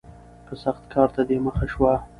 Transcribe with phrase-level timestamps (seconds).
[0.47, 1.93] که سخت کار ته دې مخه شوه